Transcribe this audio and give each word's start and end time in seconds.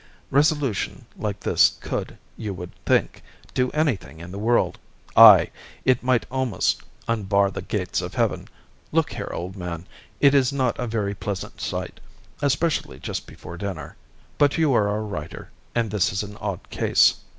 Resolution 0.31 1.05
like 1.15 1.41
this 1.41 1.77
could, 1.79 2.17
you 2.35 2.55
would 2.55 2.71
think, 2.87 3.21
do 3.53 3.69
anything 3.69 4.19
in 4.19 4.31
the 4.31 4.39
world. 4.39 4.79
Ay! 5.15 5.51
it 5.85 6.01
might 6.01 6.25
almost 6.31 6.81
unbar 7.07 7.51
the 7.51 7.61
gates 7.61 8.01
of 8.01 8.15
Heaven. 8.15 8.47
Look 8.91 9.13
here, 9.13 9.29
old 9.31 9.55
man, 9.55 9.85
it 10.19 10.33
is 10.33 10.51
not 10.51 10.75
a 10.79 10.87
very 10.87 11.13
pleasant 11.13 11.61
sight, 11.61 11.99
especially 12.41 12.97
just 12.97 13.27
before 13.27 13.57
dinner, 13.57 13.95
but 14.39 14.57
you 14.57 14.73
are 14.73 14.89
a 14.97 15.01
writer, 15.01 15.51
and 15.75 15.91
this 15.91 16.11
is 16.11 16.23
an 16.23 16.35
odd 16.37 16.67
case. 16.71 17.17